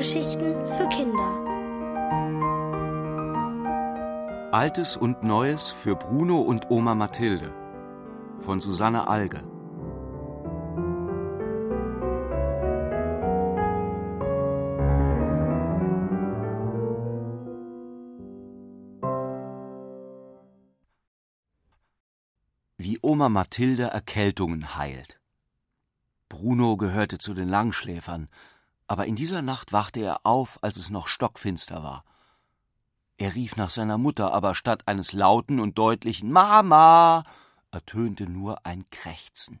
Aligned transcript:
Hörgeschichten 0.00 0.54
für 0.78 0.88
Kinder. 0.88 1.28
Altes 4.50 4.96
und 4.96 5.22
Neues 5.22 5.68
für 5.68 5.94
Bruno 5.94 6.40
und 6.40 6.70
Oma 6.70 6.94
Mathilde 6.94 7.52
von 8.38 8.60
Susanne 8.60 9.08
Alge. 9.08 9.42
Wie 22.78 22.98
Oma 23.02 23.28
Mathilde 23.28 23.82
Erkältungen 23.88 24.78
heilt. 24.78 25.20
Bruno 26.30 26.78
gehörte 26.78 27.18
zu 27.18 27.34
den 27.34 27.50
Langschläfern, 27.50 28.30
aber 28.90 29.06
in 29.06 29.14
dieser 29.14 29.40
Nacht 29.40 29.72
wachte 29.72 30.00
er 30.00 30.26
auf, 30.26 30.58
als 30.64 30.76
es 30.76 30.90
noch 30.90 31.06
stockfinster 31.06 31.84
war. 31.84 32.04
Er 33.18 33.36
rief 33.36 33.54
nach 33.54 33.70
seiner 33.70 33.98
Mutter, 33.98 34.34
aber 34.34 34.56
statt 34.56 34.82
eines 34.86 35.12
lauten 35.12 35.60
und 35.60 35.78
deutlichen 35.78 36.32
Mama 36.32 37.22
ertönte 37.70 38.28
nur 38.28 38.66
ein 38.66 38.84
Krächzen, 38.90 39.60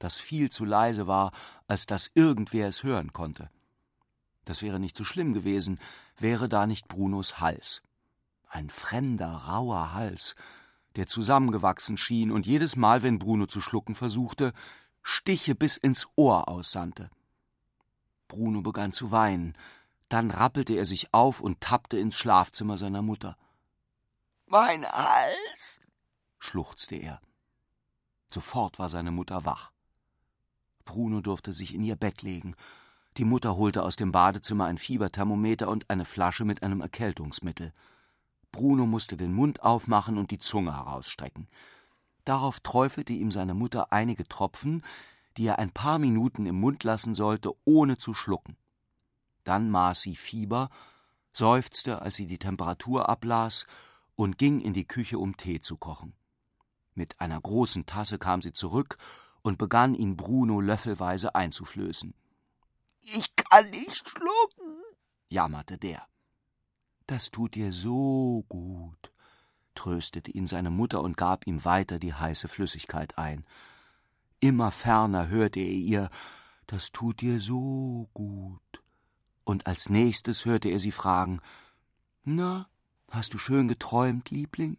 das 0.00 0.16
viel 0.16 0.50
zu 0.50 0.64
leise 0.64 1.06
war, 1.06 1.30
als 1.68 1.86
dass 1.86 2.10
irgendwer 2.14 2.66
es 2.66 2.82
hören 2.82 3.12
konnte. 3.12 3.48
Das 4.44 4.60
wäre 4.60 4.80
nicht 4.80 4.96
so 4.96 5.04
schlimm 5.04 5.34
gewesen, 5.34 5.78
wäre 6.18 6.48
da 6.48 6.66
nicht 6.66 6.88
Brunos 6.88 7.38
Hals. 7.38 7.80
Ein 8.48 8.70
fremder, 8.70 9.30
rauer 9.46 9.92
Hals, 9.92 10.34
der 10.96 11.06
zusammengewachsen 11.06 11.96
schien 11.96 12.32
und 12.32 12.44
jedes 12.44 12.74
Mal, 12.74 13.04
wenn 13.04 13.20
Bruno 13.20 13.46
zu 13.46 13.60
schlucken 13.60 13.94
versuchte, 13.94 14.52
Stiche 15.00 15.54
bis 15.54 15.76
ins 15.76 16.08
Ohr 16.16 16.48
aussandte. 16.48 17.08
Bruno 18.34 18.62
begann 18.62 18.90
zu 18.90 19.12
weinen. 19.12 19.56
Dann 20.08 20.32
rappelte 20.32 20.74
er 20.74 20.86
sich 20.86 21.14
auf 21.14 21.40
und 21.40 21.60
tappte 21.60 21.98
ins 21.98 22.16
Schlafzimmer 22.16 22.76
seiner 22.76 23.00
Mutter. 23.00 23.36
Mein 24.46 24.84
Hals, 24.84 25.80
schluchzte 26.40 26.96
er. 26.96 27.20
Sofort 28.26 28.80
war 28.80 28.88
seine 28.88 29.12
Mutter 29.12 29.44
wach. 29.44 29.70
Bruno 30.84 31.20
durfte 31.20 31.52
sich 31.52 31.74
in 31.74 31.84
ihr 31.84 31.94
Bett 31.94 32.22
legen. 32.22 32.56
Die 33.18 33.24
Mutter 33.24 33.56
holte 33.56 33.84
aus 33.84 33.94
dem 33.94 34.10
Badezimmer 34.10 34.64
ein 34.64 34.78
Fieberthermometer 34.78 35.68
und 35.68 35.88
eine 35.88 36.04
Flasche 36.04 36.44
mit 36.44 36.64
einem 36.64 36.80
Erkältungsmittel. 36.80 37.72
Bruno 38.50 38.84
musste 38.84 39.16
den 39.16 39.32
Mund 39.32 39.62
aufmachen 39.62 40.18
und 40.18 40.32
die 40.32 40.40
Zunge 40.40 40.74
herausstrecken. 40.74 41.46
Darauf 42.24 42.58
träufelte 42.58 43.12
ihm 43.12 43.30
seine 43.30 43.54
Mutter 43.54 43.92
einige 43.92 44.26
Tropfen, 44.26 44.82
die 45.36 45.46
er 45.46 45.58
ein 45.58 45.70
paar 45.70 45.98
Minuten 45.98 46.46
im 46.46 46.60
Mund 46.60 46.84
lassen 46.84 47.14
sollte, 47.14 47.52
ohne 47.64 47.98
zu 47.98 48.14
schlucken. 48.14 48.56
Dann 49.44 49.70
maß 49.70 50.02
sie 50.02 50.16
Fieber, 50.16 50.70
seufzte, 51.32 52.02
als 52.02 52.14
sie 52.14 52.26
die 52.26 52.38
Temperatur 52.38 53.08
ablas, 53.08 53.66
und 54.16 54.38
ging 54.38 54.60
in 54.60 54.72
die 54.72 54.86
Küche, 54.86 55.18
um 55.18 55.36
Tee 55.36 55.60
zu 55.60 55.76
kochen. 55.76 56.14
Mit 56.94 57.20
einer 57.20 57.40
großen 57.40 57.86
Tasse 57.86 58.18
kam 58.18 58.42
sie 58.42 58.52
zurück 58.52 58.96
und 59.42 59.58
begann 59.58 59.94
ihn 59.94 60.16
Bruno 60.16 60.60
löffelweise 60.60 61.34
einzuflößen. 61.34 62.14
Ich 63.02 63.34
kann 63.36 63.68
nicht 63.70 64.08
schlucken, 64.08 64.82
jammerte 65.28 65.76
der. 65.76 66.06
Das 67.06 67.30
tut 67.30 67.54
dir 67.54 67.72
so 67.72 68.44
gut, 68.48 69.12
tröstete 69.74 70.30
ihn 70.30 70.46
seine 70.46 70.70
Mutter 70.70 71.02
und 71.02 71.16
gab 71.16 71.46
ihm 71.46 71.64
weiter 71.64 71.98
die 71.98 72.14
heiße 72.14 72.48
Flüssigkeit 72.48 73.18
ein. 73.18 73.44
Immer 74.44 74.70
ferner 74.70 75.28
hörte 75.28 75.60
er 75.60 75.70
ihr 75.70 76.10
Das 76.66 76.92
tut 76.92 77.22
dir 77.22 77.40
so 77.40 78.10
gut. 78.12 78.60
Und 79.44 79.66
als 79.66 79.88
nächstes 79.88 80.44
hörte 80.44 80.68
er 80.68 80.80
sie 80.80 80.92
fragen 80.92 81.40
Na, 82.24 82.68
hast 83.08 83.32
du 83.32 83.38
schön 83.38 83.68
geträumt, 83.68 84.28
Liebling? 84.28 84.76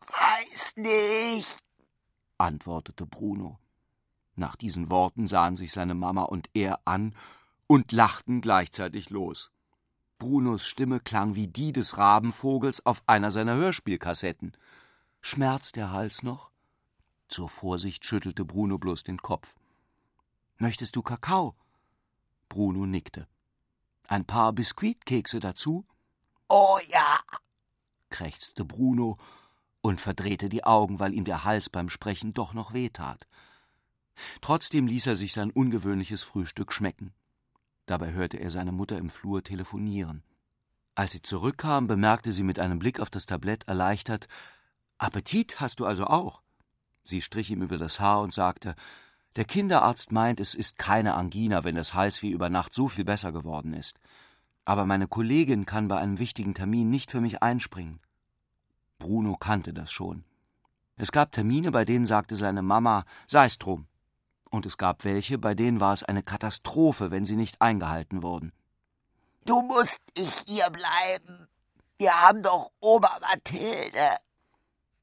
Weiß 0.00 0.78
nicht, 0.78 1.58
antwortete 2.38 3.06
Bruno. 3.06 3.60
Nach 4.34 4.56
diesen 4.56 4.90
Worten 4.90 5.28
sahen 5.28 5.54
sich 5.54 5.70
seine 5.70 5.94
Mama 5.94 6.24
und 6.24 6.50
er 6.52 6.80
an 6.86 7.14
und 7.68 7.92
lachten 7.92 8.40
gleichzeitig 8.40 9.10
los. 9.10 9.52
Brunos 10.18 10.66
Stimme 10.66 10.98
klang 10.98 11.36
wie 11.36 11.46
die 11.46 11.70
des 11.70 11.98
Rabenvogels 11.98 12.84
auf 12.84 13.04
einer 13.06 13.30
seiner 13.30 13.54
Hörspielkassetten. 13.54 14.56
Schmerzt 15.20 15.76
der 15.76 15.92
Hals 15.92 16.24
noch? 16.24 16.50
Zur 17.28 17.48
Vorsicht 17.48 18.04
schüttelte 18.04 18.44
Bruno 18.44 18.78
bloß 18.78 19.02
den 19.04 19.18
Kopf. 19.18 19.54
Möchtest 20.58 20.96
du 20.96 21.02
Kakao? 21.02 21.56
Bruno 22.48 22.86
nickte. 22.86 23.26
Ein 24.08 24.24
paar 24.24 24.52
Biskuitkekse 24.52 25.40
dazu? 25.40 25.84
Oh 26.48 26.78
ja, 26.88 27.20
krächzte 28.10 28.64
Bruno 28.64 29.18
und 29.80 30.00
verdrehte 30.00 30.48
die 30.48 30.64
Augen, 30.64 31.00
weil 31.00 31.12
ihm 31.12 31.24
der 31.24 31.44
Hals 31.44 31.68
beim 31.68 31.88
Sprechen 31.88 32.32
doch 32.32 32.54
noch 32.54 32.72
wehtat. 32.72 33.26
Trotzdem 34.40 34.86
ließ 34.86 35.06
er 35.06 35.16
sich 35.16 35.32
sein 35.32 35.50
ungewöhnliches 35.50 36.22
Frühstück 36.22 36.72
schmecken. 36.72 37.12
Dabei 37.86 38.12
hörte 38.12 38.38
er 38.38 38.50
seine 38.50 38.72
Mutter 38.72 38.98
im 38.98 39.10
Flur 39.10 39.42
telefonieren. 39.42 40.22
Als 40.94 41.12
sie 41.12 41.22
zurückkam, 41.22 41.86
bemerkte 41.86 42.32
sie 42.32 42.42
mit 42.42 42.58
einem 42.58 42.78
Blick 42.78 43.00
auf 43.00 43.10
das 43.10 43.26
Tablett 43.26 43.68
erleichtert 43.68 44.28
Appetit 44.98 45.60
hast 45.60 45.80
du 45.80 45.84
also 45.84 46.06
auch. 46.06 46.42
Sie 47.08 47.22
strich 47.22 47.50
ihm 47.50 47.62
über 47.62 47.78
das 47.78 48.00
Haar 48.00 48.20
und 48.20 48.32
sagte 48.32 48.74
Der 49.36 49.44
Kinderarzt 49.44 50.12
meint, 50.12 50.40
es 50.40 50.54
ist 50.54 50.78
keine 50.78 51.14
Angina, 51.14 51.64
wenn 51.64 51.74
das 51.74 51.94
Halsweh 51.94 52.30
über 52.30 52.50
Nacht 52.50 52.74
so 52.74 52.88
viel 52.88 53.04
besser 53.04 53.32
geworden 53.32 53.74
ist. 53.74 53.98
Aber 54.64 54.84
meine 54.84 55.06
Kollegin 55.06 55.66
kann 55.66 55.88
bei 55.88 55.98
einem 55.98 56.18
wichtigen 56.18 56.54
Termin 56.54 56.90
nicht 56.90 57.10
für 57.10 57.20
mich 57.20 57.42
einspringen. 57.42 58.00
Bruno 58.98 59.36
kannte 59.36 59.72
das 59.72 59.92
schon. 59.92 60.24
Es 60.96 61.12
gab 61.12 61.32
Termine, 61.32 61.70
bei 61.70 61.84
denen 61.84 62.06
sagte 62.06 62.36
seine 62.36 62.62
Mama, 62.62 63.04
sei's 63.26 63.58
drum 63.58 63.86
und 64.50 64.66
es 64.66 64.76
gab 64.76 65.04
welche, 65.04 65.38
bei 65.38 65.54
denen 65.54 65.80
war 65.80 65.92
es 65.92 66.02
eine 66.02 66.22
Katastrophe, 66.22 67.10
wenn 67.10 67.24
sie 67.24 67.36
nicht 67.36 67.60
eingehalten 67.60 68.22
wurden. 68.22 68.52
Du 69.44 69.62
musst 69.62 70.00
nicht 70.16 70.48
hier 70.48 70.68
bleiben. 70.70 71.48
Wir 71.98 72.12
haben 72.12 72.42
doch 72.42 72.72
Oma 72.80 73.10
Mathilde. 73.20 74.16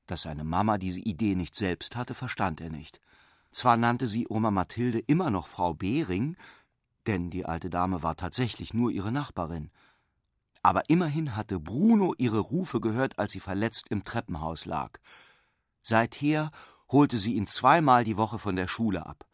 Dass 0.05 0.23
seine 0.23 0.43
Mama 0.43 0.77
diese 0.77 0.99
Idee 0.99 1.35
nicht 1.35 1.55
selbst 1.55 1.95
hatte, 1.95 2.13
verstand 2.13 2.61
er 2.61 2.69
nicht. 2.69 2.99
Zwar 3.51 3.77
nannte 3.77 4.07
sie 4.07 4.27
Oma 4.29 4.51
Mathilde 4.51 4.99
immer 4.99 5.29
noch 5.29 5.47
Frau 5.47 5.73
Behring, 5.73 6.35
denn 7.05 7.29
die 7.29 7.45
alte 7.45 7.69
Dame 7.69 8.03
war 8.03 8.15
tatsächlich 8.15 8.73
nur 8.73 8.91
ihre 8.91 9.11
Nachbarin. 9.11 9.71
Aber 10.61 10.89
immerhin 10.89 11.35
hatte 11.35 11.59
Bruno 11.59 12.13
ihre 12.17 12.39
Rufe 12.39 12.79
gehört, 12.79 13.19
als 13.19 13.33
sie 13.33 13.39
verletzt 13.39 13.89
im 13.89 14.03
Treppenhaus 14.03 14.65
lag. 14.65 14.97
Seither 15.81 16.51
holte 16.89 17.17
sie 17.17 17.33
ihn 17.33 17.47
zweimal 17.47 18.05
die 18.05 18.17
Woche 18.17 18.39
von 18.39 18.55
der 18.55 18.67
Schule 18.67 19.05
ab. 19.05 19.25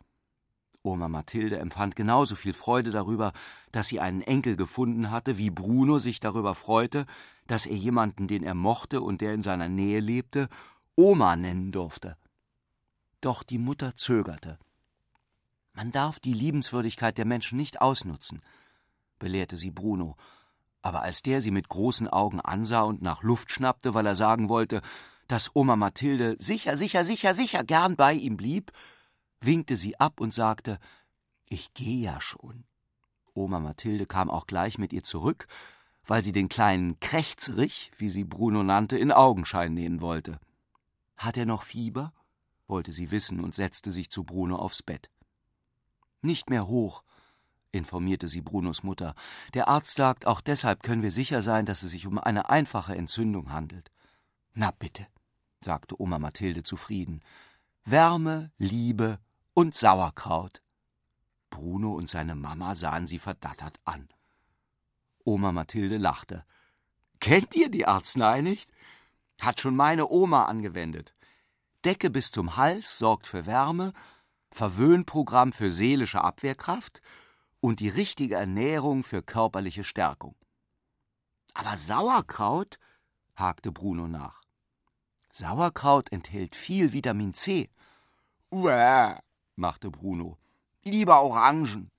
Oma 0.81 1.09
Mathilde 1.09 1.59
empfand 1.59 1.95
genauso 1.95 2.35
viel 2.35 2.53
Freude 2.53 2.91
darüber, 2.91 3.33
dass 3.71 3.87
sie 3.87 3.99
einen 3.99 4.21
Enkel 4.21 4.55
gefunden 4.55 5.11
hatte, 5.11 5.37
wie 5.37 5.49
Bruno 5.49 5.99
sich 5.99 6.19
darüber 6.19 6.55
freute, 6.55 7.05
dass 7.47 7.65
er 7.65 7.75
jemanden, 7.75 8.27
den 8.27 8.43
er 8.43 8.53
mochte 8.53 9.01
und 9.01 9.21
der 9.21 9.33
in 9.33 9.41
seiner 9.41 9.67
Nähe 9.67 9.99
lebte, 9.99 10.47
Oma 10.95 11.35
nennen 11.35 11.71
durfte. 11.71 12.17
Doch 13.21 13.43
die 13.43 13.57
Mutter 13.57 13.95
zögerte. 13.95 14.57
Man 15.73 15.91
darf 15.91 16.19
die 16.19 16.33
Liebenswürdigkeit 16.33 17.17
der 17.17 17.25
Menschen 17.25 17.57
nicht 17.57 17.81
ausnutzen, 17.81 18.41
belehrte 19.17 19.57
sie 19.57 19.71
Bruno, 19.71 20.15
aber 20.81 21.01
als 21.01 21.21
der 21.21 21.41
sie 21.41 21.51
mit 21.51 21.67
großen 21.67 22.07
Augen 22.07 22.39
ansah 22.39 22.81
und 22.81 23.01
nach 23.01 23.21
Luft 23.23 23.51
schnappte, 23.51 23.93
weil 23.93 24.05
er 24.05 24.15
sagen 24.15 24.49
wollte, 24.49 24.81
dass 25.27 25.55
Oma 25.55 25.75
Mathilde 25.75 26.35
sicher, 26.39 26.77
sicher, 26.77 27.03
sicher, 27.03 27.33
sicher 27.33 27.63
gern 27.63 27.95
bei 27.95 28.13
ihm 28.13 28.37
blieb, 28.37 28.71
winkte 29.41 29.75
sie 29.75 29.99
ab 29.99 30.19
und 30.19 30.33
sagte 30.33 30.79
Ich 31.45 31.73
geh 31.73 32.01
ja 32.01 32.19
schon. 32.21 32.65
Oma 33.33 33.59
Mathilde 33.59 34.05
kam 34.05 34.29
auch 34.29 34.47
gleich 34.47 34.77
mit 34.77 34.93
ihr 34.93 35.03
zurück, 35.03 35.47
weil 36.05 36.23
sie 36.23 36.31
den 36.31 36.49
kleinen 36.49 36.99
Krächzrich, 36.99 37.91
wie 37.97 38.09
sie 38.09 38.23
Bruno 38.23 38.63
nannte, 38.63 38.97
in 38.97 39.11
Augenschein 39.11 39.73
nehmen 39.73 40.01
wollte. 40.01 40.39
Hat 41.17 41.37
er 41.37 41.45
noch 41.45 41.63
Fieber? 41.63 42.13
wollte 42.67 42.91
sie 42.91 43.11
wissen 43.11 43.39
und 43.39 43.55
setzte 43.55 43.91
sich 43.91 44.11
zu 44.11 44.23
Bruno 44.23 44.57
aufs 44.57 44.83
Bett. 44.83 45.09
Nicht 46.21 46.49
mehr 46.49 46.67
hoch, 46.67 47.03
informierte 47.71 48.27
sie 48.27 48.41
Brunos 48.41 48.83
Mutter. 48.83 49.15
Der 49.53 49.67
Arzt 49.67 49.95
sagt, 49.95 50.27
auch 50.27 50.41
deshalb 50.41 50.83
können 50.83 51.01
wir 51.01 51.11
sicher 51.11 51.41
sein, 51.41 51.65
dass 51.65 51.83
es 51.83 51.91
sich 51.91 52.05
um 52.05 52.19
eine 52.19 52.49
einfache 52.49 52.95
Entzündung 52.95 53.51
handelt. 53.51 53.91
Na 54.53 54.71
bitte, 54.71 55.07
sagte 55.59 55.99
Oma 55.99 56.19
Mathilde 56.19 56.63
zufrieden. 56.63 57.21
Wärme, 57.85 58.51
Liebe 58.57 59.19
und 59.59 59.75
Sauerkraut. 59.75 60.61
Bruno 61.49 61.91
und 61.91 62.07
seine 62.07 62.33
Mama 62.33 62.75
sahen 62.75 63.05
sie 63.07 63.19
verdattert 63.19 63.77
an. 63.83 64.07
Oma 65.25 65.51
Mathilde 65.51 65.97
lachte. 65.97 66.45
Kennt 67.19 67.55
ihr 67.55 67.69
die 67.69 67.85
Arznei 67.85 68.39
nicht? 68.39 68.71
Hat 69.41 69.59
schon 69.59 69.75
meine 69.75 70.07
Oma 70.07 70.45
angewendet. 70.45 71.13
Decke 71.83 72.09
bis 72.09 72.31
zum 72.31 72.55
Hals 72.55 72.97
sorgt 72.97 73.27
für 73.27 73.45
Wärme, 73.45 73.91
Verwöhnprogramm 74.49 75.51
für 75.51 75.71
seelische 75.71 76.23
Abwehrkraft 76.23 77.01
und 77.59 77.81
die 77.81 77.89
richtige 77.89 78.35
Ernährung 78.35 79.03
für 79.03 79.21
körperliche 79.21 79.83
Stärkung. 79.83 80.37
Aber 81.53 81.75
Sauerkraut? 81.75 82.79
hakte 83.35 83.73
Bruno 83.73 84.07
nach. 84.07 84.41
Sauerkraut 85.33 86.13
enthält 86.13 86.55
viel 86.55 86.93
Vitamin 86.93 87.33
C. 87.33 87.69
Uäh, 88.51 89.19
machte 89.59 89.91
Bruno. 89.91 90.37
Lieber 90.83 91.21
Orangen. 91.21 91.91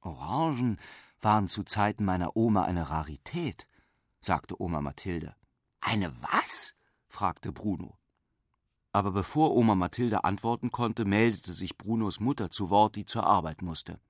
Orangen 0.00 0.78
waren 1.20 1.48
zu 1.48 1.64
Zeiten 1.64 2.04
meiner 2.04 2.36
Oma 2.36 2.64
eine 2.64 2.90
Rarität, 2.90 3.66
sagte 4.20 4.60
Oma 4.60 4.80
Mathilde. 4.80 5.34
Eine 5.80 6.14
was? 6.22 6.74
fragte 7.08 7.52
Bruno. 7.52 7.98
Aber 8.92 9.10
bevor 9.10 9.54
Oma 9.56 9.74
Mathilde 9.74 10.24
antworten 10.24 10.70
konnte, 10.70 11.04
meldete 11.04 11.52
sich 11.52 11.76
Brunos 11.76 12.20
Mutter 12.20 12.50
zu 12.50 12.70
Wort, 12.70 12.96
die 12.96 13.04
zur 13.04 13.24
Arbeit 13.26 13.60
musste. 13.60 14.00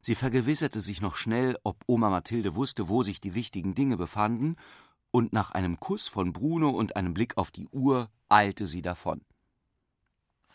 Sie 0.00 0.14
vergewisserte 0.14 0.80
sich 0.80 1.00
noch 1.00 1.16
schnell, 1.16 1.56
ob 1.62 1.82
Oma 1.86 2.10
Mathilde 2.10 2.54
wusste, 2.54 2.88
wo 2.88 3.02
sich 3.02 3.20
die 3.20 3.34
wichtigen 3.34 3.74
Dinge 3.74 3.96
befanden, 3.96 4.56
und 5.10 5.32
nach 5.32 5.50
einem 5.52 5.78
Kuss 5.78 6.08
von 6.08 6.32
Bruno 6.32 6.70
und 6.70 6.96
einem 6.96 7.14
Blick 7.14 7.36
auf 7.36 7.50
die 7.50 7.68
Uhr 7.68 8.10
eilte 8.28 8.66
sie 8.66 8.82
davon. 8.82 9.24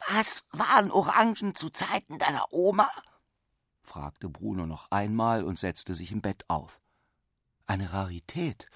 Was 0.07 0.43
waren 0.51 0.91
Orangen 0.91 1.55
zu 1.55 1.69
Zeiten 1.69 2.17
deiner 2.19 2.51
Oma? 2.51 2.89
fragte 3.81 4.29
Bruno 4.29 4.65
noch 4.65 4.91
einmal 4.91 5.43
und 5.43 5.57
setzte 5.57 5.95
sich 5.95 6.11
im 6.11 6.21
Bett 6.21 6.45
auf. 6.47 6.79
Eine 7.65 7.91
Rarität, 7.91 8.67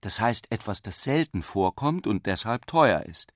das 0.00 0.20
heißt 0.20 0.50
etwas, 0.50 0.82
das 0.82 1.02
selten 1.02 1.42
vorkommt 1.42 2.06
und 2.06 2.26
deshalb 2.26 2.66
teuer 2.66 3.02
ist. 3.02 3.32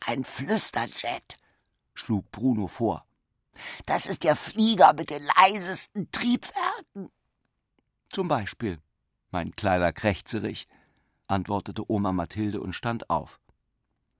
Ein 0.00 0.24
Flüsterjet, 0.24 1.38
schlug 1.94 2.30
Bruno 2.30 2.66
vor. 2.66 3.06
Das 3.86 4.06
ist 4.06 4.24
der 4.24 4.36
Flieger 4.36 4.92
mit 4.94 5.10
den 5.10 5.22
leisesten 5.22 6.10
Triebwerken. 6.10 7.10
Zum 8.10 8.28
Beispiel, 8.28 8.80
mein 9.30 9.54
kleiner 9.56 9.92
Krächzerich, 9.92 10.68
antwortete 11.26 11.90
Oma 11.90 12.12
Mathilde 12.12 12.60
und 12.60 12.74
stand 12.74 13.10
auf. 13.10 13.40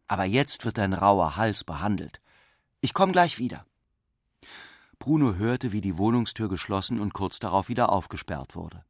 Aber 0.07 0.25
jetzt 0.25 0.65
wird 0.65 0.79
dein 0.79 0.93
rauer 0.93 1.37
Hals 1.37 1.65
behandelt. 1.65 2.21
Ich 2.85 2.93
komm 2.93 3.13
gleich 3.13 3.39
wieder. 3.39 3.65
Bruno 4.99 5.37
hörte, 5.37 5.73
wie 5.73 5.81
die 5.81 5.97
Wohnungstür 5.97 6.51
geschlossen 6.51 7.01
und 7.01 7.15
kurz 7.15 7.39
darauf 7.39 7.71
wieder 7.71 7.91
aufgesperrt 7.91 8.55
wurde. 8.55 8.85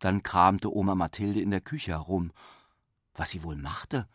Dann 0.00 0.24
kramte 0.24 0.74
Oma 0.74 0.96
Mathilde 0.96 1.40
in 1.40 1.52
der 1.52 1.60
Küche 1.60 1.92
herum. 1.92 2.32
Was 3.14 3.30
sie 3.30 3.44
wohl 3.44 3.54
machte? 3.54 4.08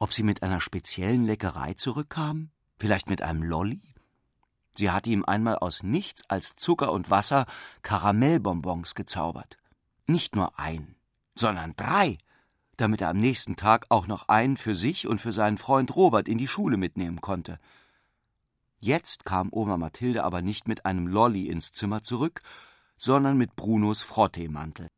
Ob 0.00 0.12
sie 0.12 0.24
mit 0.24 0.42
einer 0.42 0.60
speziellen 0.60 1.24
Leckerei 1.24 1.74
zurückkam? 1.74 2.50
Vielleicht 2.80 3.08
mit 3.08 3.22
einem 3.22 3.44
Lolli? 3.44 3.94
Sie 4.76 4.90
hatte 4.90 5.10
ihm 5.10 5.24
einmal 5.24 5.58
aus 5.58 5.84
nichts 5.84 6.28
als 6.28 6.56
Zucker 6.56 6.90
und 6.90 7.10
Wasser 7.10 7.46
Karamellbonbons 7.82 8.96
gezaubert. 8.96 9.56
Nicht 10.08 10.34
nur 10.34 10.58
ein, 10.58 10.96
sondern 11.36 11.76
drei 11.76 12.18
damit 12.82 13.00
er 13.00 13.10
am 13.10 13.18
nächsten 13.18 13.54
Tag 13.54 13.86
auch 13.90 14.08
noch 14.08 14.28
einen 14.28 14.56
für 14.56 14.74
sich 14.74 15.06
und 15.06 15.20
für 15.20 15.32
seinen 15.32 15.58
Freund 15.58 15.94
Robert 15.94 16.28
in 16.28 16.38
die 16.38 16.48
Schule 16.48 16.76
mitnehmen 16.76 17.20
konnte. 17.20 17.58
Jetzt 18.82 19.24
kam 19.24 19.48
Oma 19.52 19.76
Mathilde 19.76 20.24
aber 20.24 20.42
nicht 20.42 20.68
mit 20.68 20.84
einem 20.84 21.06
Lolli 21.06 21.46
ins 21.46 21.72
Zimmer 21.72 22.02
zurück, 22.02 22.42
sondern 22.96 23.38
mit 23.38 23.56
Brunos 23.56 24.02
Frotteemantel. 24.02 24.88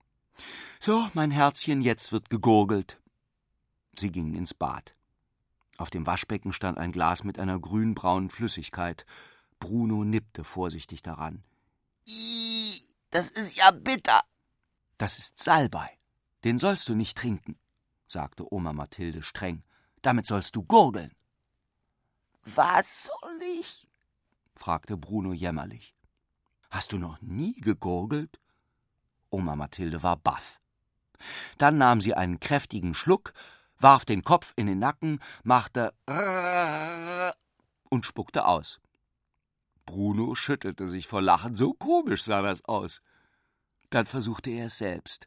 So, 0.80 1.08
mein 1.14 1.30
Herzchen, 1.30 1.82
jetzt 1.82 2.10
wird 2.10 2.30
gegurgelt. 2.30 3.00
Sie 3.96 4.10
gingen 4.10 4.34
ins 4.34 4.54
Bad. 4.54 4.94
Auf 5.76 5.90
dem 5.90 6.06
Waschbecken 6.06 6.52
stand 6.52 6.78
ein 6.78 6.92
Glas 6.92 7.24
mit 7.24 7.38
einer 7.38 7.58
grünbraunen 7.60 8.30
Flüssigkeit. 8.30 9.06
Bruno 9.60 10.04
nippte 10.04 10.44
vorsichtig 10.44 11.02
daran. 11.02 11.44
Ih, 12.08 12.82
das 13.10 13.30
ist 13.30 13.56
ja 13.56 13.70
bitter. 13.70 14.20
Das 14.98 15.18
ist 15.18 15.42
Salbei. 15.42 15.90
Den 16.42 16.58
sollst 16.58 16.88
du 16.88 16.94
nicht 16.94 17.18
trinken 17.18 17.56
sagte 18.14 18.50
Oma 18.50 18.72
Mathilde 18.72 19.22
streng. 19.22 19.62
Damit 20.00 20.26
sollst 20.26 20.56
du 20.56 20.62
gurgeln. 20.62 21.12
Was 22.44 23.04
soll 23.04 23.42
ich? 23.58 23.88
fragte 24.54 24.96
Bruno 24.96 25.32
jämmerlich. 25.32 25.94
Hast 26.70 26.92
du 26.92 26.98
noch 26.98 27.20
nie 27.20 27.60
gegurgelt? 27.60 28.40
Oma 29.30 29.56
Mathilde 29.56 30.02
war 30.02 30.16
baff. 30.16 30.60
Dann 31.58 31.78
nahm 31.78 32.00
sie 32.00 32.14
einen 32.14 32.40
kräftigen 32.40 32.94
Schluck, 32.94 33.32
warf 33.78 34.04
den 34.04 34.24
Kopf 34.24 34.52
in 34.56 34.66
den 34.66 34.78
Nacken, 34.78 35.20
machte 35.42 35.94
und 37.88 38.06
spuckte 38.06 38.46
aus. 38.46 38.80
Bruno 39.86 40.34
schüttelte 40.34 40.86
sich 40.86 41.06
vor 41.06 41.22
Lachen, 41.22 41.54
so 41.54 41.72
komisch 41.72 42.24
sah 42.24 42.42
das 42.42 42.64
aus. 42.64 43.00
Dann 43.90 44.06
versuchte 44.06 44.50
er 44.50 44.66
es 44.66 44.78
selbst. 44.78 45.26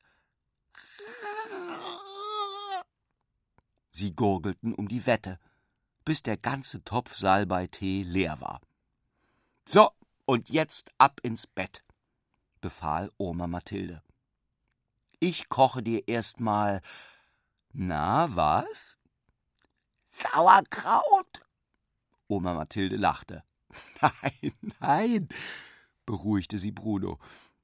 Sie 3.91 4.13
gurgelten 4.13 4.73
um 4.73 4.87
die 4.87 5.05
Wette, 5.05 5.39
bis 6.07 6.23
der 6.23 6.37
ganze 6.37 6.85
Topf 6.85 7.17
Salbeitee 7.17 8.01
leer 8.01 8.39
war. 8.39 8.61
So, 9.67 9.89
und 10.25 10.49
jetzt 10.49 10.89
ab 10.97 11.19
ins 11.21 11.47
Bett, 11.47 11.83
befahl 12.61 13.11
Oma 13.17 13.45
Mathilde. 13.47 14.01
Ich 15.19 15.49
koche 15.49 15.83
dir 15.83 16.07
erst 16.07 16.39
mal. 16.39 16.81
Na, 17.73 18.33
was? 18.33 18.97
Sauerkraut? 20.07 21.45
Oma 22.29 22.53
Mathilde 22.53 22.95
lachte. 22.95 23.43
Nein, 24.01 24.53
nein, 24.79 25.27
beruhigte 26.05 26.57
sie 26.57 26.71
Bruno. 26.71 27.19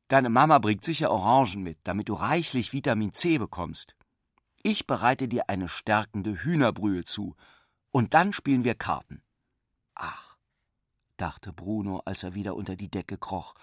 Deine 0.09 0.29
Mama 0.29 0.59
bringt 0.59 0.83
sicher 0.83 1.11
Orangen 1.11 1.63
mit, 1.63 1.79
damit 1.85 2.09
du 2.09 2.13
reichlich 2.13 2.73
Vitamin 2.73 3.13
C 3.13 3.37
bekommst. 3.37 3.95
Ich 4.63 4.85
bereite 4.85 5.29
dir 5.29 5.47
eine 5.47 5.69
stärkende 5.69 6.43
Hühnerbrühe 6.43 7.05
zu, 7.05 7.37
und 7.93 8.15
dann 8.15 8.33
spielen 8.33 8.63
wir 8.63 8.73
Karten. 8.73 9.21
Ach, 9.93 10.35
dachte 11.15 11.53
Bruno, 11.53 12.01
als 12.05 12.23
er 12.23 12.33
wieder 12.33 12.55
unter 12.55 12.75
die 12.75 12.89
Decke 12.89 13.17
kroch, 13.17 13.53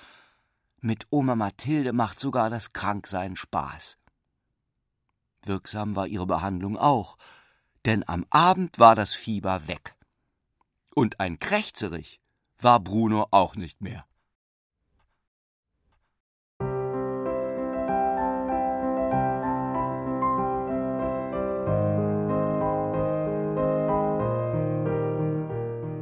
mit 0.80 1.08
Oma 1.10 1.34
Mathilde 1.34 1.92
macht 1.92 2.18
sogar 2.20 2.48
das 2.48 2.72
Kranksein 2.72 3.34
Spaß. 3.36 3.98
Wirksam 5.42 5.96
war 5.96 6.06
ihre 6.06 6.26
Behandlung 6.26 6.78
auch, 6.78 7.18
denn 7.84 8.06
am 8.08 8.24
Abend 8.30 8.78
war 8.78 8.94
das 8.94 9.14
Fieber 9.14 9.66
weg. 9.66 9.96
Und 10.94 11.18
ein 11.18 11.40
Krächzerich 11.40 12.20
war 12.58 12.78
Bruno 12.78 13.26
auch 13.32 13.56
nicht 13.56 13.80
mehr. 13.80 14.06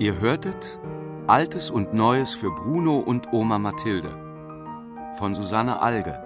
Ihr 0.00 0.20
hörtet 0.20 0.78
Altes 1.26 1.70
und 1.70 1.92
Neues 1.92 2.32
für 2.32 2.52
Bruno 2.52 2.98
und 3.00 3.32
Oma 3.32 3.58
Mathilde 3.58 4.10
von 5.18 5.34
Susanne 5.34 5.82
Alge, 5.82 6.16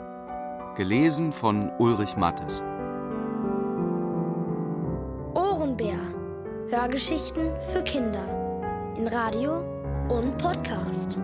gelesen 0.76 1.33
von 1.33 1.71
Ulrich 1.79 2.14
Mattes. 2.19 2.62
Ohrenbär. 5.35 5.97
Hörgeschichten 6.69 7.50
für 7.73 7.83
Kinder 7.83 8.25
in 8.99 9.09
Radio 9.09 9.64
und 10.11 10.37
Podcast. 10.37 11.19